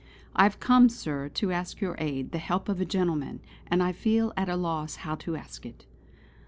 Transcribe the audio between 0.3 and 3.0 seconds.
"I have come, Sir, to ask your aid, the help of a